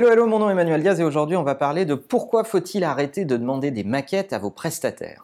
Hello, 0.00 0.08
hello, 0.10 0.26
mon 0.26 0.38
nom 0.38 0.48
est 0.48 0.52
Emmanuel 0.52 0.80
Diaz 0.80 0.98
et 0.98 1.04
aujourd'hui 1.04 1.36
on 1.36 1.42
va 1.42 1.54
parler 1.54 1.84
de 1.84 1.94
pourquoi 1.94 2.42
faut-il 2.42 2.84
arrêter 2.84 3.26
de 3.26 3.36
demander 3.36 3.70
des 3.70 3.84
maquettes 3.84 4.32
à 4.32 4.38
vos 4.38 4.48
prestataires. 4.48 5.20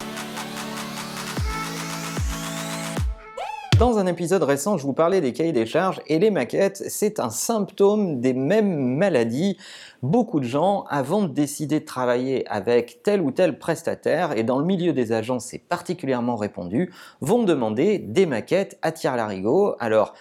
Dans 3.79 3.97
un 3.97 4.05
épisode 4.05 4.43
récent, 4.43 4.77
je 4.77 4.83
vous 4.83 4.93
parlais 4.93 5.19
des 5.19 5.33
cahiers 5.33 5.51
des 5.51 5.65
charges 5.65 5.99
et 6.05 6.19
les 6.19 6.29
maquettes, 6.29 6.83
c'est 6.89 7.19
un 7.19 7.31
symptôme 7.31 8.19
des 8.19 8.33
mêmes 8.33 8.95
maladies. 8.95 9.57
Beaucoup 10.03 10.39
de 10.39 10.45
gens, 10.45 10.85
avant 10.91 11.23
de 11.23 11.29
décider 11.29 11.79
de 11.79 11.85
travailler 11.85 12.47
avec 12.47 13.01
tel 13.01 13.21
ou 13.21 13.31
tel 13.31 13.57
prestataire, 13.57 14.37
et 14.37 14.43
dans 14.43 14.59
le 14.59 14.65
milieu 14.65 14.93
des 14.93 15.11
agences 15.11 15.45
c'est 15.45 15.57
particulièrement 15.57 16.35
répandu, 16.35 16.93
vont 17.19 17.41
demander 17.41 17.97
des 17.97 18.27
maquettes 18.27 18.77
à 18.83 18.91
tire-larigot. 18.91 19.73
Alors, 19.79 20.13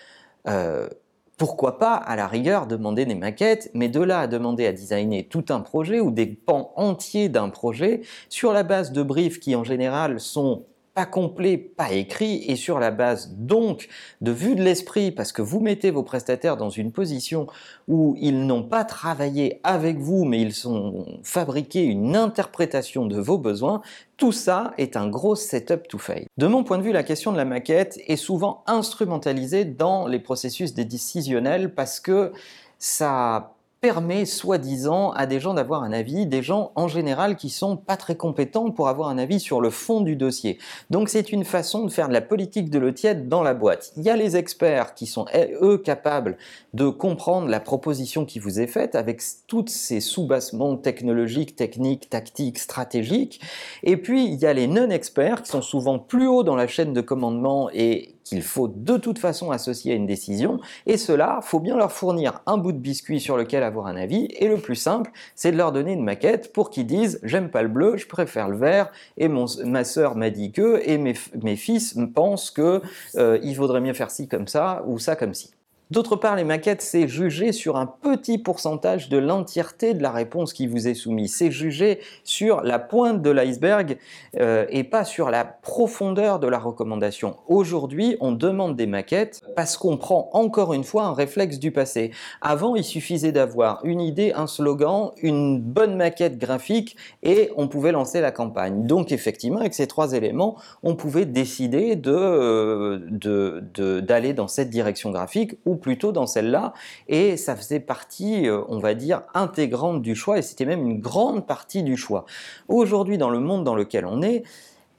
euh, 0.48 0.88
pourquoi 1.36 1.78
pas, 1.78 1.94
à 1.94 2.16
la 2.16 2.26
rigueur, 2.26 2.66
demander 2.66 3.04
des 3.04 3.14
maquettes, 3.14 3.70
mais 3.74 3.88
de 3.88 4.00
là 4.00 4.20
à 4.20 4.26
demander 4.26 4.66
à 4.66 4.72
designer 4.72 5.28
tout 5.28 5.44
un 5.50 5.60
projet 5.60 6.00
ou 6.00 6.10
des 6.10 6.26
pans 6.26 6.72
entiers 6.76 7.28
d'un 7.28 7.50
projet 7.50 8.00
sur 8.28 8.52
la 8.52 8.62
base 8.62 8.92
de 8.92 9.02
briefs 9.02 9.38
qui 9.38 9.54
en 9.54 9.64
général 9.64 10.18
sont 10.18 10.64
pas 10.96 11.04
complet, 11.04 11.58
pas 11.58 11.92
écrit, 11.92 12.42
et 12.48 12.56
sur 12.56 12.80
la 12.80 12.90
base 12.90 13.34
donc 13.36 13.86
de 14.22 14.32
vue 14.32 14.56
de 14.56 14.62
l'esprit, 14.62 15.10
parce 15.10 15.30
que 15.30 15.42
vous 15.42 15.60
mettez 15.60 15.90
vos 15.90 16.02
prestataires 16.02 16.56
dans 16.56 16.70
une 16.70 16.90
position 16.90 17.46
où 17.86 18.16
ils 18.18 18.46
n'ont 18.46 18.62
pas 18.62 18.82
travaillé 18.82 19.60
avec 19.62 19.98
vous, 19.98 20.24
mais 20.24 20.40
ils 20.40 20.66
ont 20.66 21.20
fabriqué 21.22 21.84
une 21.84 22.16
interprétation 22.16 23.04
de 23.04 23.20
vos 23.20 23.36
besoins, 23.36 23.82
tout 24.16 24.32
ça 24.32 24.72
est 24.78 24.96
un 24.96 25.06
gros 25.06 25.36
setup 25.36 25.86
to 25.86 25.98
fail. 25.98 26.26
De 26.38 26.46
mon 26.46 26.64
point 26.64 26.78
de 26.78 26.82
vue, 26.82 26.92
la 26.92 27.02
question 27.02 27.30
de 27.30 27.36
la 27.36 27.44
maquette 27.44 28.00
est 28.06 28.16
souvent 28.16 28.64
instrumentalisée 28.66 29.66
dans 29.66 30.06
les 30.06 30.18
processus 30.18 30.72
décisionnels 30.72 31.74
parce 31.74 32.00
que 32.00 32.32
ça 32.78 33.55
permet 33.86 34.24
soi-disant 34.24 35.12
à 35.12 35.26
des 35.26 35.38
gens 35.38 35.54
d'avoir 35.54 35.84
un 35.84 35.92
avis, 35.92 36.26
des 36.26 36.42
gens 36.42 36.72
en 36.74 36.88
général 36.88 37.36
qui 37.36 37.50
sont 37.50 37.76
pas 37.76 37.96
très 37.96 38.16
compétents 38.16 38.72
pour 38.72 38.88
avoir 38.88 39.08
un 39.08 39.16
avis 39.16 39.38
sur 39.38 39.60
le 39.60 39.70
fond 39.70 40.00
du 40.00 40.16
dossier. 40.16 40.58
Donc 40.90 41.08
c'est 41.08 41.30
une 41.30 41.44
façon 41.44 41.84
de 41.84 41.92
faire 41.92 42.08
de 42.08 42.12
la 42.12 42.20
politique 42.20 42.68
de 42.68 42.80
l'eau 42.80 42.90
tiède 42.90 43.28
dans 43.28 43.44
la 43.44 43.54
boîte. 43.54 43.92
Il 43.96 44.02
y 44.02 44.10
a 44.10 44.16
les 44.16 44.36
experts 44.36 44.94
qui 44.94 45.06
sont 45.06 45.26
eux 45.62 45.78
capables 45.78 46.36
de 46.74 46.88
comprendre 46.88 47.46
la 47.46 47.60
proposition 47.60 48.24
qui 48.24 48.40
vous 48.40 48.58
est 48.58 48.66
faite 48.66 48.96
avec 48.96 49.22
toutes 49.46 49.70
ces 49.70 50.00
sous-bassements 50.00 50.76
technologiques, 50.76 51.54
techniques, 51.54 52.10
tactiques, 52.10 52.58
stratégiques. 52.58 53.40
Et 53.84 53.96
puis 53.96 54.24
il 54.24 54.34
y 54.34 54.46
a 54.46 54.52
les 54.52 54.66
non-experts 54.66 55.44
qui 55.44 55.52
sont 55.52 55.62
souvent 55.62 56.00
plus 56.00 56.26
haut 56.26 56.42
dans 56.42 56.56
la 56.56 56.66
chaîne 56.66 56.92
de 56.92 57.00
commandement 57.02 57.70
et 57.72 58.15
qu'il 58.26 58.42
faut 58.42 58.66
de 58.68 58.96
toute 58.96 59.18
façon 59.18 59.52
associer 59.52 59.92
à 59.92 59.94
une 59.94 60.06
décision, 60.06 60.60
et 60.84 60.96
cela, 60.96 61.38
faut 61.42 61.60
bien 61.60 61.76
leur 61.76 61.92
fournir 61.92 62.40
un 62.46 62.58
bout 62.58 62.72
de 62.72 62.78
biscuit 62.78 63.20
sur 63.20 63.36
lequel 63.36 63.62
avoir 63.62 63.86
un 63.86 63.96
avis, 63.96 64.28
et 64.38 64.48
le 64.48 64.56
plus 64.56 64.74
simple, 64.74 65.12
c'est 65.36 65.52
de 65.52 65.56
leur 65.56 65.70
donner 65.70 65.92
une 65.92 66.02
maquette 66.02 66.52
pour 66.52 66.70
qu'ils 66.70 66.86
disent 66.86 67.20
j'aime 67.22 67.50
pas 67.50 67.62
le 67.62 67.68
bleu, 67.68 67.96
je 67.96 68.08
préfère 68.08 68.48
le 68.48 68.56
vert, 68.56 68.90
et 69.16 69.28
ma 69.28 69.84
sœur 69.84 70.16
m'a 70.16 70.30
dit 70.30 70.50
que, 70.50 70.82
et 70.84 70.98
mes, 70.98 71.14
mes 71.40 71.56
fils 71.56 71.96
pensent 72.14 72.50
que 72.50 72.82
euh, 73.14 73.38
il 73.42 73.54
vaudrait 73.54 73.80
mieux 73.80 73.94
faire 73.94 74.10
ci 74.10 74.26
comme 74.26 74.48
ça, 74.48 74.82
ou 74.86 74.98
ça 74.98 75.14
comme 75.14 75.32
ci. 75.32 75.52
D'autre 75.92 76.16
part, 76.16 76.34
les 76.34 76.42
maquettes, 76.42 76.82
c'est 76.82 77.06
juger 77.06 77.52
sur 77.52 77.76
un 77.76 77.86
petit 77.86 78.38
pourcentage 78.38 79.08
de 79.08 79.18
l'entièreté 79.18 79.94
de 79.94 80.02
la 80.02 80.10
réponse 80.10 80.52
qui 80.52 80.66
vous 80.66 80.88
est 80.88 80.94
soumise. 80.94 81.36
C'est 81.36 81.52
juger 81.52 82.00
sur 82.24 82.62
la 82.62 82.80
pointe 82.80 83.22
de 83.22 83.30
l'iceberg 83.30 83.96
euh, 84.40 84.66
et 84.68 84.82
pas 84.82 85.04
sur 85.04 85.30
la 85.30 85.44
profondeur 85.44 86.40
de 86.40 86.48
la 86.48 86.58
recommandation. 86.58 87.36
Aujourd'hui, 87.46 88.16
on 88.18 88.32
demande 88.32 88.74
des 88.74 88.86
maquettes 88.86 89.42
parce 89.54 89.76
qu'on 89.76 89.96
prend 89.96 90.28
encore 90.32 90.74
une 90.74 90.82
fois 90.82 91.04
un 91.04 91.14
réflexe 91.14 91.60
du 91.60 91.70
passé. 91.70 92.10
Avant, 92.40 92.74
il 92.74 92.82
suffisait 92.82 93.30
d'avoir 93.30 93.84
une 93.84 94.00
idée, 94.00 94.32
un 94.32 94.48
slogan, 94.48 95.12
une 95.22 95.60
bonne 95.60 95.94
maquette 95.94 96.36
graphique 96.36 96.96
et 97.22 97.52
on 97.56 97.68
pouvait 97.68 97.92
lancer 97.92 98.20
la 98.20 98.32
campagne. 98.32 98.88
Donc 98.88 99.12
effectivement, 99.12 99.60
avec 99.60 99.72
ces 99.72 99.86
trois 99.86 100.14
éléments, 100.14 100.56
on 100.82 100.96
pouvait 100.96 101.26
décider 101.26 101.94
de, 101.94 102.12
euh, 102.12 104.00
d'aller 104.00 104.32
dans 104.32 104.48
cette 104.48 104.70
direction 104.70 105.12
graphique 105.12 105.56
plutôt 105.76 106.12
dans 106.12 106.26
celle-là, 106.26 106.72
et 107.08 107.36
ça 107.36 107.56
faisait 107.56 107.80
partie, 107.80 108.48
euh, 108.48 108.62
on 108.68 108.78
va 108.78 108.94
dire, 108.94 109.22
intégrante 109.34 110.02
du 110.02 110.14
choix, 110.14 110.38
et 110.38 110.42
c'était 110.42 110.66
même 110.66 110.86
une 110.86 111.00
grande 111.00 111.46
partie 111.46 111.82
du 111.82 111.96
choix. 111.96 112.24
Aujourd'hui, 112.68 113.18
dans 113.18 113.30
le 113.30 113.40
monde 113.40 113.64
dans 113.64 113.74
lequel 113.74 114.06
on 114.06 114.22
est, 114.22 114.42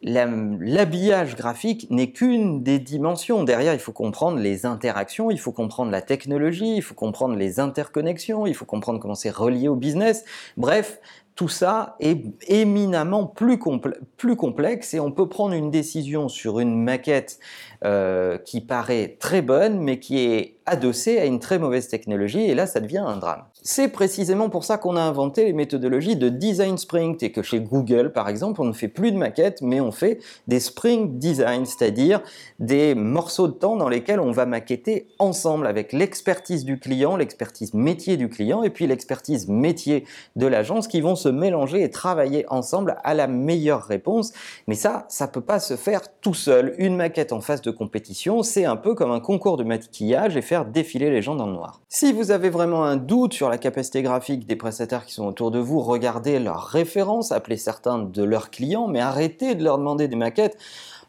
l'habillage 0.04 1.36
graphique 1.36 1.88
n'est 1.90 2.12
qu'une 2.12 2.62
des 2.62 2.80
dimensions. 2.80 3.44
Derrière, 3.44 3.74
il 3.74 3.80
faut 3.80 3.92
comprendre 3.92 4.38
les 4.38 4.66
interactions, 4.66 5.32
il 5.32 5.40
faut 5.40 5.52
comprendre 5.52 5.92
la 5.92 6.02
technologie, 6.02 6.76
il 6.76 6.82
faut 6.82 6.94
comprendre 6.94 7.36
les 7.36 7.60
interconnexions, 7.60 8.46
il 8.46 8.54
faut 8.54 8.66
comprendre 8.66 9.00
comment 9.00 9.16
c'est 9.16 9.32
relié 9.32 9.68
au 9.68 9.76
business. 9.76 10.24
Bref, 10.56 11.00
tout 11.38 11.48
ça 11.48 11.96
est 12.00 12.24
éminemment 12.48 13.28
plus, 13.28 13.60
complexe 13.60 14.96
et 14.96 15.00
on 15.00 15.12
peut 15.12 15.30
prendre 15.30 15.54
une 15.54 15.70
décision 15.70 16.30
sur 16.30 16.60
une 16.60 16.84
maquette 16.84 17.40
euh, 17.86 18.40
qui 18.40 18.60
paraît 18.60 19.18
très 19.20 19.44
bonne 19.44 19.80
mais 19.80 20.00
qui 20.00 20.18
est 20.18 20.56
adossée 20.66 21.20
à 21.20 21.26
une 21.26 21.40
très 21.40 21.60
mauvaise 21.60 21.88
technologie 21.88 22.42
et 22.42 22.56
là 22.56 22.66
ça 22.66 22.80
devient 22.80 23.04
un 23.06 23.18
drame. 23.18 23.44
C'est 23.62 23.90
précisément 23.90 24.50
pour 24.50 24.64
ça 24.64 24.80
qu'on 24.80 24.96
a 24.96 25.02
inventé 25.02 25.46
les 25.46 25.54
méthodologies 25.54 26.16
de 26.16 26.28
design 26.30 26.78
sprint 26.78 27.22
et 27.22 27.32
que 27.32 27.44
chez 27.44 27.60
Google 27.60 28.14
par 28.14 28.30
exemple 28.30 28.60
on 28.62 28.66
ne 28.66 28.74
fait 28.74 28.88
plus 28.88 29.12
de 29.12 29.18
maquettes 29.18 29.62
mais 29.62 29.80
on 29.80 29.92
fait 29.92 30.20
des 30.48 30.60
sprint 30.60 31.20
design, 31.20 31.68
c'est-à-dire 31.68 32.22
des 32.58 32.96
morceaux 32.96 33.48
de 33.48 33.54
temps 33.54 33.76
dans 33.76 33.90
lesquels 33.90 34.20
on 34.20 34.32
va 34.32 34.48
maqueter 34.48 35.08
ensemble 35.20 35.68
avec 35.68 35.94
l'expertise 35.94 36.66
du 36.66 36.80
client, 36.80 37.16
l'expertise 37.16 37.76
métier 37.76 38.18
du 38.18 38.28
client 38.28 38.64
et 38.64 38.72
puis 38.72 38.88
l'expertise 38.88 39.48
métier 39.48 40.04
de 40.36 40.48
l'agence 40.48 40.88
qui 40.88 41.00
vont 41.00 41.16
mélanger 41.32 41.84
et 41.84 41.90
travailler 41.90 42.46
ensemble 42.50 42.98
à 43.04 43.14
la 43.14 43.28
meilleure 43.28 43.84
réponse. 43.84 44.34
Mais 44.68 44.76
ça, 44.76 45.06
ça 45.10 45.28
peut 45.28 45.42
pas 45.42 45.60
se 45.60 45.76
faire 45.76 46.02
tout 46.22 46.34
seul. 46.34 46.76
Une 46.78 46.96
maquette 46.96 47.34
en 47.34 47.42
phase 47.42 47.62
de 47.62 47.72
compétition, 47.72 48.44
c'est 48.44 48.66
un 48.66 48.76
peu 48.76 48.96
comme 48.96 49.12
un 49.12 49.20
concours 49.20 49.58
de 49.58 49.64
maquillage 49.64 50.38
et 50.38 50.42
faire 50.42 50.66
défiler 50.66 51.10
les 51.10 51.22
gens 51.22 51.36
dans 51.36 51.48
le 51.48 51.54
noir. 51.54 51.82
Si 51.90 52.14
vous 52.14 52.32
avez 52.32 52.50
vraiment 52.50 52.84
un 52.84 52.98
doute 52.98 53.34
sur 53.34 53.50
la 53.50 53.58
capacité 53.58 54.02
graphique 54.02 54.46
des 54.46 54.56
prestataires 54.56 55.06
qui 55.06 55.14
sont 55.14 55.26
autour 55.26 55.52
de 55.52 55.60
vous, 55.60 55.80
regardez 55.80 56.40
leurs 56.40 56.64
références, 56.64 57.32
appelez 57.32 57.58
certains 57.58 58.00
de 58.00 58.24
leurs 58.24 58.50
clients, 58.50 58.88
mais 58.88 59.00
arrêtez 59.00 59.56
de 59.56 59.64
leur 59.64 59.78
demander 59.78 60.08
des 60.08 60.16
maquettes. 60.16 60.58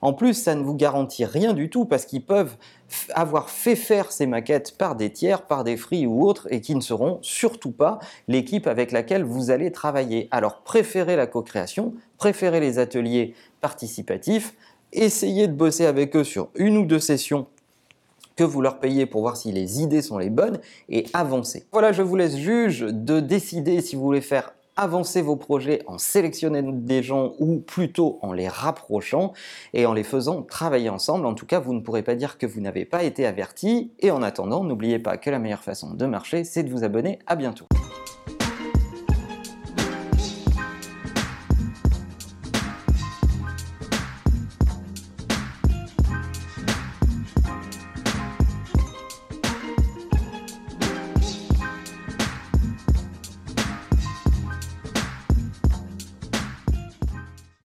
En 0.01 0.13
plus, 0.13 0.35
ça 0.35 0.55
ne 0.55 0.63
vous 0.63 0.75
garantit 0.75 1.25
rien 1.25 1.53
du 1.53 1.71
tout 1.71 1.85
parce 1.85 2.05
qu'ils 2.05 2.25
peuvent 2.25 2.57
avoir 3.15 3.51
fait 3.51 3.77
faire 3.77 4.13
ces 4.13 4.27
maquettes 4.27 4.77
par 4.79 4.95
des 4.95 5.11
tiers, 5.11 5.43
par 5.43 5.65
des 5.65 5.77
free 5.77 6.07
ou 6.07 6.27
autres, 6.27 6.47
et 6.51 6.61
qui 6.61 6.75
ne 6.75 6.81
seront 6.81 7.19
surtout 7.23 7.73
pas 7.73 7.99
l'équipe 8.29 8.67
avec 8.67 8.93
laquelle 8.93 9.25
vous 9.25 9.51
allez 9.51 9.73
travailler. 9.73 10.29
Alors 10.31 10.63
préférez 10.63 11.17
la 11.17 11.27
co-création, 11.27 11.95
préférez 12.17 12.61
les 12.61 12.79
ateliers 12.79 13.35
participatifs, 13.61 14.55
essayez 14.93 15.49
de 15.49 15.53
bosser 15.53 15.87
avec 15.87 16.17
eux 16.17 16.25
sur 16.25 16.49
une 16.55 16.77
ou 16.79 16.87
deux 16.87 17.01
sessions 17.01 17.47
que 18.37 18.45
vous 18.45 18.63
leur 18.63 18.79
payez 18.79 19.05
pour 19.05 19.23
voir 19.23 19.37
si 19.37 19.51
les 19.51 19.83
idées 19.83 20.01
sont 20.01 20.17
les 20.17 20.31
bonnes 20.31 20.61
et 20.89 21.07
avancez. 21.13 21.67
Voilà, 21.73 21.91
je 21.93 22.03
vous 22.03 22.15
laisse 22.15 22.37
juge 22.37 22.81
de 22.89 23.19
décider 23.19 23.81
si 23.81 23.97
vous 23.97 24.03
voulez 24.03 24.21
faire 24.21 24.53
avancer 24.79 25.21
vos 25.21 25.37
projets 25.37 25.83
en 25.87 25.99
sélectionnant 25.99 26.73
des 26.73 27.03
gens 27.03 27.33
ou 27.39 27.59
plutôt 27.59 28.19
en 28.23 28.33
les 28.33 28.49
rapprochant 28.49 29.33
et 29.75 29.85
en 29.85 29.93
les 29.93 30.05
faisant 30.05 30.43
travailler 30.43 30.89
ensemble. 30.89 31.27
En 31.27 31.35
tout 31.35 31.47
cas, 31.47 31.59
vous 31.59 31.75
ne 31.75 31.81
pourrez 31.81 32.03
pas 32.03 32.15
dire 32.15 32.39
que 32.39 32.47
vous 32.47 32.61
n'avez 32.61 32.85
pas 32.85 33.03
été 33.03 33.27
averti. 33.27 33.93
Et 33.99 34.11
en 34.11 34.23
attendant, 34.23 34.65
n'oubliez 34.65 34.99
pas 34.99 35.17
que 35.17 35.31
la 35.31 35.39
meilleure 35.39 35.65
façon 35.65 35.95
de 35.95 36.07
marcher, 36.07 36.45
c'est 36.45 36.63
de 36.63 36.71
vous 36.71 36.85
abonner. 36.85 37.19
À 37.27 37.37
bientôt. 37.37 37.67